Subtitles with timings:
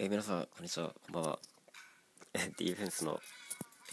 [0.00, 1.38] えー、皆さん、こんにちは、こんばんは。
[2.32, 3.18] ディーフェンスの、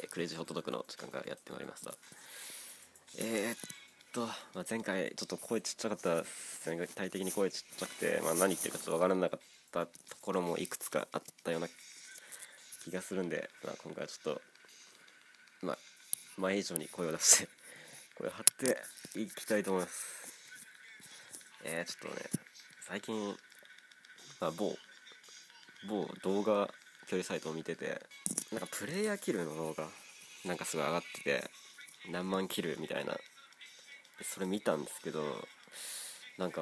[0.03, 1.95] えー、クレイジーホットドッグの時間がやってまいりました。
[3.17, 3.57] えー、っ
[4.13, 6.23] と、まあ、前回ちょっと声ちっちゃかった
[6.63, 9.39] 全体的に声ちっちゃくて、まあ、何言ってるかちょっとわからなかっ
[9.71, 9.91] たと
[10.21, 11.67] ころもいくつかあったような
[12.83, 14.41] 気がするんで、まあ、今回はちょっと、
[15.65, 15.77] まあ、
[16.37, 17.49] 前以上に声を出して、
[18.19, 18.43] 声を張っ
[19.13, 20.05] ていきたいと思います。
[21.63, 22.29] えー、ちょっとね、
[22.87, 23.35] 最近、
[24.39, 24.77] まあ、某
[25.87, 26.69] 某動画
[27.07, 28.01] 距離サイトを見てて
[28.51, 29.87] なんかプレイヤーキルの動画
[30.45, 31.43] なんかすごい上がってて
[32.11, 33.17] 何万キルみたいな。
[34.23, 35.21] それ見たんですけど
[36.37, 36.61] なんか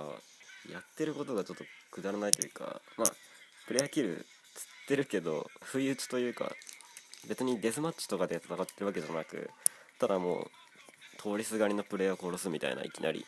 [0.72, 3.08] やってることがちょっとくだらないというかまあ
[3.68, 6.52] プレイヤーキルつってるけど不意打ちというか
[7.28, 9.50] 別にデスマッチとかで戦ってるわけじゃなく
[10.00, 13.26] ただもう通りすがりのプレイヤーを殺すみたいないきなり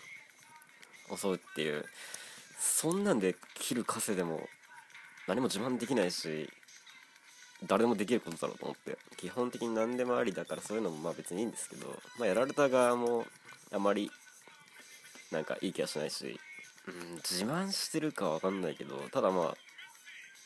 [1.15, 1.85] 襲うっていう
[2.59, 4.41] そんなんでキル稼いでも
[5.27, 6.49] 何も自慢できないし
[7.65, 8.97] 誰でもできることだろうと思って。
[9.17, 11.87] 基本的に何でもありだからそういうのもまあ別にいいんですけど、
[12.19, 13.25] まあ、やられた側も
[13.71, 14.11] あまり
[15.31, 16.39] なんかいい気はしないし、
[16.87, 19.55] うん、自慢してるかわかんないけどただまあ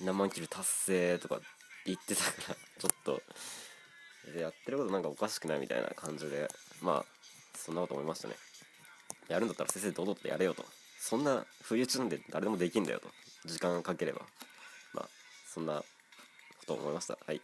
[0.01, 1.41] 何万キル達成とか
[1.85, 3.21] 言ってたから ちょっと
[4.39, 6.47] やってることなんかおかしくないみたいな感じで
[6.81, 7.05] まあ
[7.57, 8.35] そんなこと思いましたね。
[9.27, 10.65] やるんだったら先生堂々とやれよと。
[10.99, 13.09] そんな不意打ちなんで誰でもできんだよと。
[13.45, 14.21] 時間かければ。
[15.59, 15.83] そんなこ
[16.65, 17.17] と思いました。
[17.27, 17.41] はい。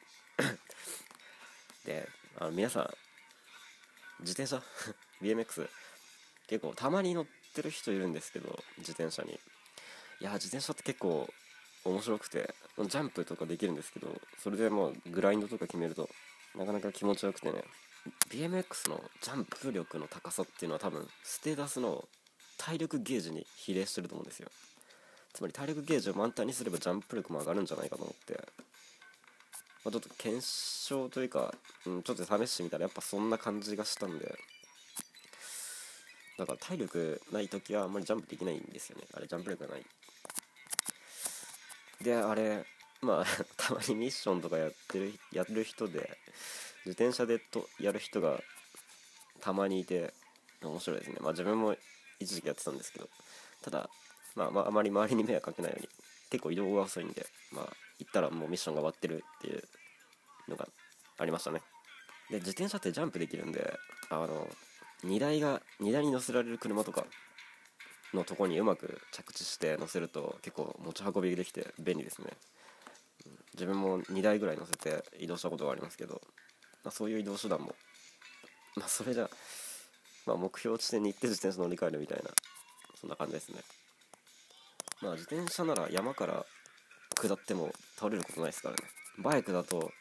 [1.85, 2.07] で
[2.39, 2.89] あの皆さん
[4.21, 4.61] 自転車？
[5.21, 5.67] BMX
[6.47, 9.37] 結構たまに乗ってる人いるんですけど自転車に。
[10.21, 11.27] いや自転車って結構
[11.83, 14.07] 面白くてジャンプとかできるんですけど
[14.41, 16.07] それでもうグラインドとか決めると
[16.57, 17.65] なかなか気持ちよくてね。
[18.29, 22.07] BMX のジャンプ力の高さっていうのは多分ステータスの
[22.57, 24.47] 体力ゲージに比例してると思うんですよ。
[25.35, 28.35] つまり体力ゲージを満タンにすればジャンプ力も上がるんじゃないかと思って、
[29.83, 31.53] まあ、ちょっと検証というか、
[31.85, 34.33] うん、ちょっと試してみたらやっぱそんな感じがしたんで。
[36.37, 39.03] だから体力ない時はあんまりジャンプできないんですよね。
[39.13, 39.85] あれジャンプ力がない。
[42.01, 42.65] であれ
[43.01, 43.25] まあ
[43.55, 46.17] たまにミッションとかやってるやる人で
[46.85, 48.41] 自転車でとやる人が
[49.39, 50.13] たまにいて
[50.61, 51.17] 面白いですね。
[51.21, 51.75] まあ自分も
[52.19, 53.09] 一時期やってたんですけど。
[53.61, 53.89] ただ
[54.35, 55.89] まあ、まあ、あまり周りに迷惑かけないように
[56.29, 57.69] 結構移動が遅いんでまあ
[57.99, 59.63] 行ったらもうミッションが終わってるっていう
[60.49, 60.67] のが
[61.17, 61.61] ありましたね。
[62.29, 63.77] で自転車ってジャンプできるんで
[64.09, 64.47] あの
[65.03, 67.05] 荷台が荷台に乗せられる車とか
[68.13, 72.31] のとこにうまく着地して乗せると結構持ち運びできて便利ですね。
[73.53, 76.21] 自分も2台ぐらい乗せて移動したことがありますけど、
[76.83, 77.73] まあ、そういう移動手段も
[78.75, 79.29] まあそれじゃ
[80.25, 82.31] まあ目標地点に行って自転車乗り換えるみたいな
[82.99, 83.59] そんな感じですね。
[85.01, 86.45] まあ自転車なら山から
[87.15, 88.83] 下っても倒れることないですからね。
[89.19, 89.91] バイクだと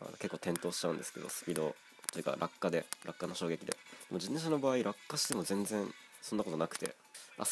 [0.00, 1.74] あの結構転倒しちゃうんですけどスピード
[2.12, 3.72] というか落下で落下の衝撃で。
[3.72, 3.78] で
[4.10, 5.88] も自転車の場合落下しても全然
[6.22, 6.94] そんなことなくて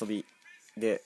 [0.00, 0.24] 遊び
[0.76, 1.02] で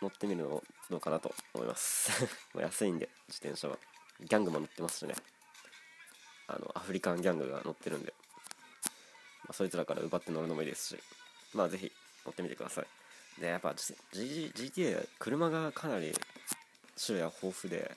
[0.00, 2.10] 乗ってみるのどうかなと思います。
[2.56, 3.78] 安いんで自転車は。
[4.20, 5.14] ギャングも乗ってますしね。
[6.48, 8.14] あのアフリカンギャングが乗ってるんで、
[9.44, 11.02] まあ、そいつらから奪って乗るのもいいですし。
[11.54, 11.92] まあ是非
[12.24, 12.86] 乗ってみてください。
[13.40, 16.12] でやっぱ G GTA 車がかなり
[17.04, 17.90] 種類は豊富で、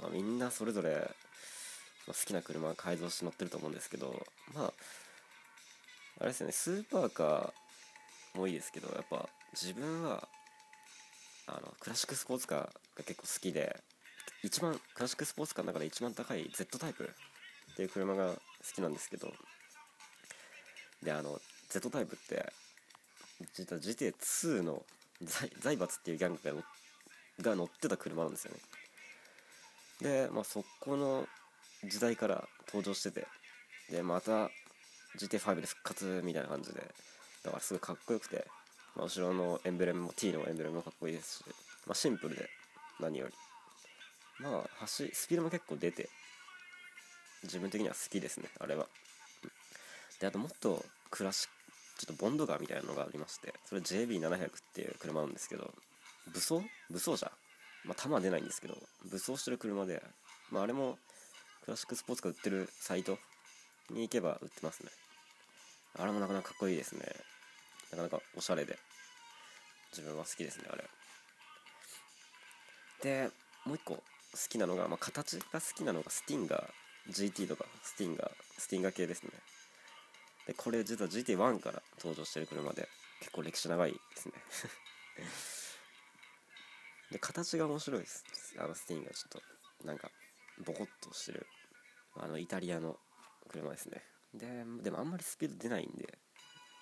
[0.00, 4.72] まあ、みんなそれぞれ、まあ、好きな車改造して乗ってると思うんですけどまあ
[6.20, 10.28] あれですよねスーパーカーもいいですけどやっぱ自分は
[11.46, 12.70] あのクラシックスポーツカーが
[13.04, 13.76] 結構好きで
[14.42, 17.10] 一番クラシックスポーツカーの中で一番高い Z タイプ
[17.72, 18.38] っていう車が好
[18.74, 19.32] きなんですけど
[21.02, 22.52] であの Z タイプって
[23.54, 24.82] 実は GTA2 の
[25.60, 26.62] 財閥っていうギャング
[27.42, 28.60] がが乗ってた車なんですよね。
[30.00, 31.26] でまあそこの
[31.84, 33.26] 時代から登場してて。
[33.90, 34.50] でまた
[35.18, 36.80] GT5 で復活みたいな感じで。
[37.44, 38.46] だからすごいかっこよくて、
[38.96, 41.44] まあ、後ろのエンブレムも T のエンブレムもかっこいいですし、
[41.86, 42.48] まあ、シンプルで。
[43.00, 43.34] 何より。
[44.38, 46.08] まあ走スピードも結構出て。
[47.44, 48.86] 自分的には好きですねあれは。
[50.20, 51.63] であともっとクラシッ
[51.98, 55.72] ちょっとボンドガーみたいなのがありましてそれ JB700 っていう車なんですけど
[56.32, 56.62] 武装？
[56.90, 57.30] 武装車？
[57.84, 58.74] まあ弾は出ないんですけど
[59.10, 60.02] 武装してる車で、
[60.50, 60.98] まあ、あれも
[61.64, 63.18] クラシックスポーツが売ってるサイト
[63.90, 64.90] に行けば売ってますね。
[65.98, 67.00] あれもなかなかかっこいいですね。
[67.90, 68.78] なかなかおしゃれで。
[69.92, 70.84] 自分は好きですねあれ。
[73.02, 73.30] で
[73.64, 74.02] もう一個好
[74.48, 77.12] きなのが、まあ、形が好きなのがスティンガー。
[77.12, 78.30] GT とかスティンガー。
[78.58, 79.30] スティンガー系ですね。
[80.46, 82.88] でこれ実は GT1 から登場してる車で
[83.20, 84.34] 結構歴史長いですね。
[87.12, 88.24] で形が面白いです。
[88.58, 89.42] あのスティーンがちょっ
[89.80, 90.10] となんか
[90.64, 91.46] ボコッとしてる
[92.16, 92.98] あのイタリアの
[93.48, 94.02] 車ですね。
[94.34, 96.18] ででもあんまりスピード出ないんで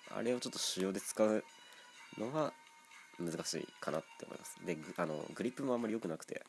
[0.09, 1.43] あれをちょっと主要で使う
[2.17, 2.53] のは
[3.19, 4.65] 難しいかなって思います。
[4.65, 6.43] であのグリップもあんまり良くなくて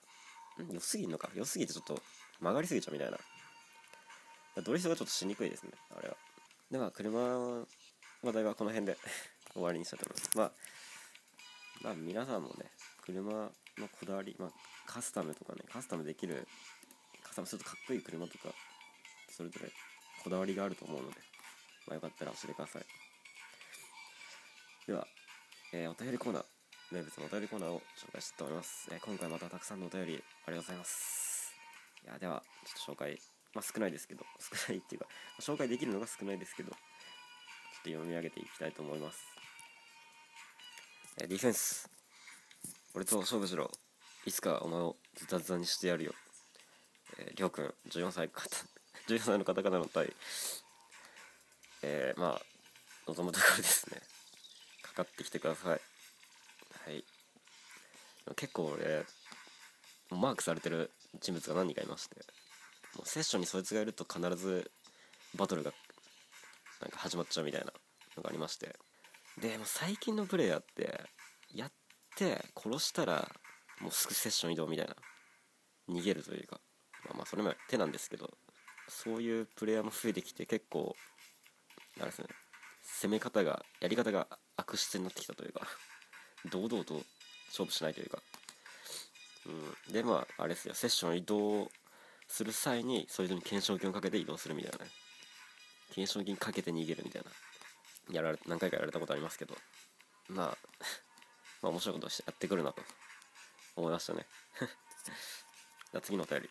[0.70, 1.31] 良すぎんのか？
[1.34, 2.02] 良すぎてちょっと
[2.40, 3.19] 曲がりすぎちゃうみたいな。
[4.62, 6.17] ドリフトがちょっとしにくいですねあれは。
[6.70, 7.20] でまあ車
[8.22, 8.96] 話題はこの辺で
[9.52, 10.38] 終わりにしたいと思います。
[10.38, 10.52] まあ
[11.82, 12.70] まあ皆さんもね
[13.02, 13.32] 車
[13.78, 14.50] のこだわり、まあ、
[14.87, 16.46] カスタムとかねカスタムできる
[17.22, 18.55] カスタムするとかっこいい車とか
[19.31, 19.70] それぞれ
[20.22, 21.16] こだわりがあると思うので、
[21.87, 22.87] まあ、よかったら教えてください。
[24.87, 25.06] では、
[25.72, 26.44] えー、お便りコーナー
[26.90, 31.55] 名物のお便りコーナーを紹介したいと思います、えー、今回またたくさんのお便りありがとうございます。
[32.05, 33.19] いやではちょっと紹介
[33.54, 35.06] まあ少ないですけど少ないっていうか
[35.40, 36.78] 紹介できるのが少ないですけどちょっ
[37.84, 39.34] と読み上げていきたいと思います、
[41.18, 41.88] ディフェンス。
[42.94, 43.70] 俺と勝負しろ。
[44.26, 46.12] いつかお前をズタズタにしてやるよ。
[47.18, 48.42] えー、りょうくん14歳方
[49.06, 50.12] 14歳の方々の対
[51.82, 52.42] えー、まあ
[53.06, 54.02] 望むところですね。
[54.82, 55.80] かかってきてください。
[56.84, 57.04] はい。
[58.36, 59.04] 結構俺
[60.10, 60.90] マークされてる
[61.20, 62.16] 人物が何人かいまして。
[63.05, 64.70] セッションにそいつがいると必ず
[65.37, 65.73] バトルが
[66.81, 67.73] なんか始まっちゃうみたいな
[68.17, 68.76] のがありまして。
[69.41, 71.00] でも最近のプレイヤーって
[71.52, 71.73] やっ
[72.17, 73.29] て殺したら
[73.81, 74.94] もうすぐセッション移動みたいな。
[75.88, 76.61] 逃げるというか。
[77.05, 78.31] まあまあそれも手なんですけど
[78.88, 80.96] そういうプレイヤーも増えてきて結構
[81.99, 82.29] あれですね。
[82.82, 84.26] 攻め方がやり方が
[84.56, 85.67] 悪質になってきたというか。
[86.50, 87.02] 堂々と
[87.49, 88.23] 勝負しないというか、
[89.46, 90.75] うん、でまああれですよ。
[90.75, 91.70] セッション移動
[92.28, 94.90] する際にそれぞれに懸賞金をかけて移動するみたいなね。
[95.90, 97.30] 懸賞金かけて逃げるみたいな。
[98.14, 99.54] やられ何回かやられたことありますけど。
[100.28, 100.58] まあ
[101.62, 102.82] まあ面白いことしてやってくるなと。
[103.76, 104.26] 思いましたね。
[105.92, 106.50] じゃ次のお便り。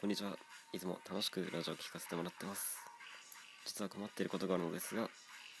[0.00, 0.38] こんにちは。
[0.72, 2.78] いつも楽しくラジオを聴かせてもらってます。
[3.64, 5.10] 実は困っていることがあるのですが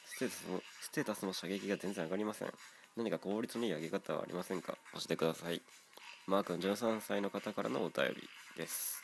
[0.04, 2.52] ステータスのステータスの射撃が全然上がりません。
[2.96, 4.78] 何か効率のいい上げ方はありませんか？
[4.94, 5.60] 教えてください。
[6.26, 9.00] マー君13歳の方からのお便りです。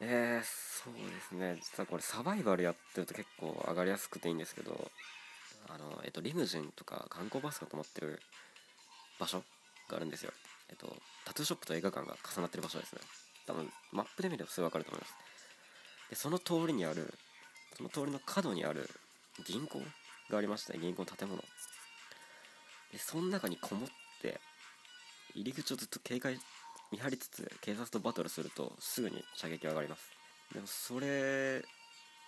[0.00, 1.56] えー、そうですね。
[1.62, 4.90] 実はこれサバイバルやってると結構上がりやすくていいんですけど
[5.68, 8.20] あのえっとリムジンとか観光バスが止まってる
[9.20, 9.38] 場所
[9.88, 10.32] があるんですよ。
[10.68, 13.00] えっとタトゥーショップと映画館が重なってる場所ですね。
[13.46, 15.14] 多分マップで見ればすぐ分かると思います。
[16.10, 17.14] でその通りにある
[17.76, 18.90] その通りの角にある
[19.46, 19.80] 銀行
[20.28, 21.40] がありましたね銀行の建物。
[22.90, 23.88] でその中にこもっ
[24.20, 24.40] て
[25.38, 26.36] 入り口をずっと警戒
[26.90, 30.02] 見張りつつ警察とバトルするとすぐに射撃上がります。
[30.52, 31.62] でもそれ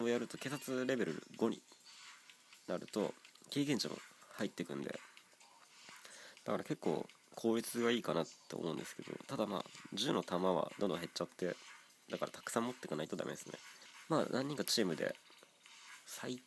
[0.01, 1.61] をやると警察レベル5に
[2.69, 3.13] なると
[3.51, 3.97] 経験値も
[4.35, 5.01] 入ってくんで
[6.45, 9.65] だから結構効率がいいかなって思うんですけどただまあ
[9.95, 11.57] 銃の弾はどんどん減っちゃって
[12.11, 13.55] だからたくさん持ってかないとダメですね。
[14.09, 15.15] まあ何人かチームで
[16.07, 16.43] 最、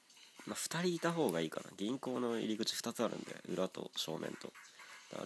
[0.45, 1.71] まあ、2人いた方がいいかな。
[1.77, 4.51] 銀行の入り口2つあるんで裏と正面と。
[5.13, 5.25] だか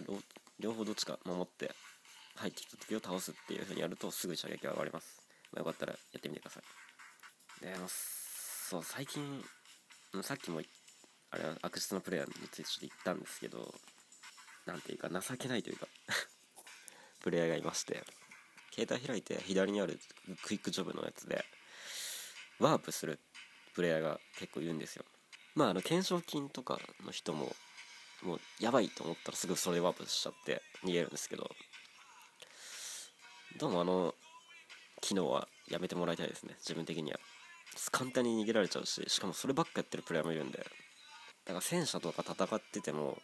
[0.60, 1.72] 両方どっちか守って
[2.36, 5.20] 入ってきた時を倒すっていう風にやるとすぐ射撃が上がります、
[5.52, 7.64] まあ、よかったらやってみてください。
[7.64, 9.42] でそう最近
[10.22, 10.60] さっきも
[11.30, 13.74] あれは悪質なプレイヤーについてちょっと言ったんですけど
[14.66, 15.86] 何ていうか情けないというか
[17.20, 18.04] プレイヤーがいまして
[18.72, 19.98] 携帯開いて左にある
[20.42, 21.44] クイックジョブのやつで
[22.58, 23.18] ワープする
[23.74, 25.04] プレイヤーが結構いるんですよ。
[25.54, 27.54] まああの懸賞金とかの人も
[28.22, 31.50] もうやばいと思ったらすぐそれでワープしちゃって逃げるんですけど。
[33.58, 34.14] どうもあの
[35.00, 36.54] 機能はやめてもらいたいですね。
[36.58, 37.18] 自分的には。
[37.92, 40.58] 簡単に逃げられちゃうししかもそればっかやってるプレイヤーもいるんで。
[40.58, 43.18] だから戦車とか戦ってても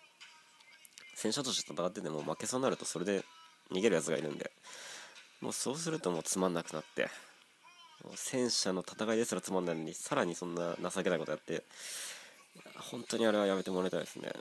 [1.14, 3.24] 戦車として戦ってても負けそうになるとそれで
[3.72, 4.50] 逃げるやつがいるんで。
[5.40, 7.08] もうそうするともうつまんなくなって。
[8.14, 11.64] 戦車の戦いですらつまんないのにさらにそんな情けないことやって。
[12.90, 14.32] 本当にあれはやめてもらいたいですね。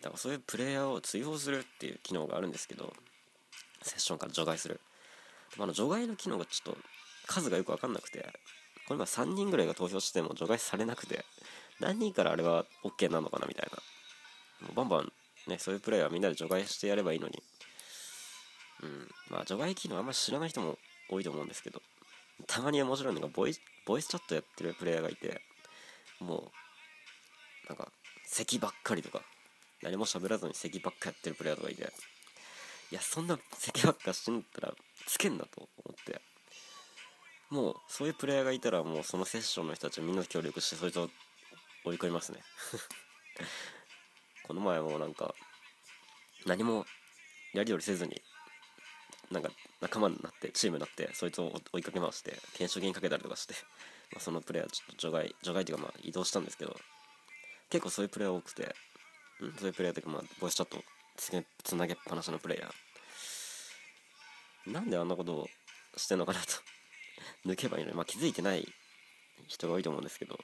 [0.00, 2.92] だからそういうプレイヤーを追放するっていう機能があるんですけど
[3.82, 4.80] セッションから除外する。
[5.58, 6.78] あの除外の機能がちょっと
[7.26, 8.18] 数がよく分かんなくて
[8.88, 11.24] これ今3人ぐらいが投票しても除外されなくて
[11.80, 14.66] 何人からあれは OK なのかなみたいな。
[14.66, 15.12] もうバンバン
[15.46, 17.42] ねそういうプレイはみんなで除外してやればいいのに。
[18.82, 21.80] うんまあ除外機能あんまり知らない人も多いと思うんですけど
[22.46, 23.54] たまに面白いのがボイ
[23.86, 25.40] ボイスチャットやってるプレイヤーがいて
[26.20, 26.50] も
[27.64, 27.88] うなんか
[28.26, 29.22] 咳ばっかりとか
[29.86, 31.92] 何も喋らずに咳ばっかやってるプレイヤーとかいて。
[32.90, 34.74] いやそんな咳ばっかしてんだったら
[35.06, 36.20] つけんなと思って。
[37.50, 41.08] もうそういうプレイヤーがいたらもうそのセッションの人たちみんな協力してそいつを
[41.84, 42.42] 追い込みますね。
[44.42, 45.36] この前もなんか
[46.46, 46.84] 何も
[47.54, 48.20] やり取りせずに
[49.30, 49.50] なんか
[49.80, 53.54] 仲間になってチームになってそいつを追いかけ回して検証ゲーかけたりとかして、
[54.12, 56.76] ま、そのプレイヤーちょっと除外除外っていうかまあ移動したんですけど
[57.70, 58.74] 結構そういうプレイヤー多くて。
[59.40, 60.82] うんそういうプレイヤーというかまあボイスチャット
[61.16, 64.72] つげつなげっぱなしのプレイヤー。
[64.72, 65.48] なんであんなことを
[65.96, 66.46] してんのかなと。
[67.46, 67.96] 抜けばいいのに。
[67.96, 68.66] まあ気づいてない
[69.46, 70.38] 人が多いと思うんですけど。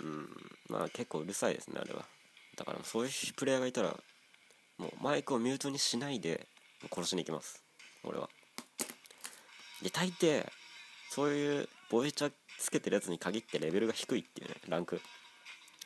[0.00, 0.50] うん。
[0.68, 2.06] まあ結構うるさいですねあれは。
[2.56, 3.98] だからそういうプレイヤーがいたら
[4.78, 6.48] もうマイクをミュートにしないで
[6.90, 7.62] 殺しに行きます。
[8.02, 8.28] 俺は。
[9.80, 10.48] で大抵
[11.10, 14.56] そういうボイチャつけてるやつに限ってレベルが低いっていうね。
[14.68, 15.00] ランク。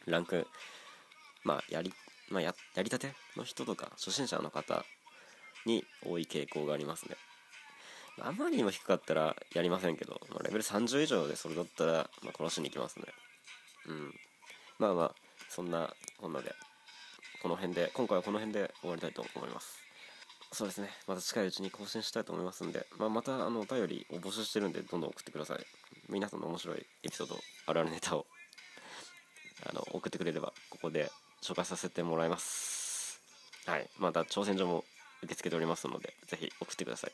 [0.07, 0.47] ランク
[1.47, 1.93] まあやり
[2.29, 4.85] まあややりたての人とか初心者の方
[5.65, 7.17] に多い傾向がありますね。
[8.21, 13.05] あまりにも低かったらやりませんけど、まあ、レベル30以上でそれだったら、まあ、殺しに行きますね。
[13.87, 14.15] うん。
[14.79, 15.15] まあまあ
[15.49, 16.53] そんなこんなで
[17.43, 19.79] この辺で今回はこの辺で終わりたいと思います。
[20.51, 20.89] そうですね。
[21.07, 25.59] また近いうちに更新したいと思いますんで、まあ、またあのお便りを募集してるんでどんどん送ってください。
[26.09, 28.27] 皆さんの面白いエピソードあるあるネタを
[29.69, 31.11] あの送ってくれればここで
[31.43, 33.21] 紹介させてもらいます。
[33.67, 33.89] はい。
[33.99, 34.85] また挑戦状も
[35.23, 37.13] 受け付けておりますのでぜひ送ってください。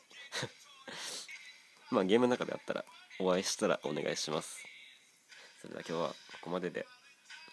[1.91, 2.85] まあゲームの中であったら
[3.19, 4.63] お会いしたらお願いします。
[5.61, 6.85] それでは今日はここまでで。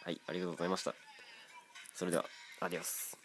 [0.04, 0.94] はいありがとうございました。
[1.94, 2.24] それでは
[2.60, 3.19] アディオス。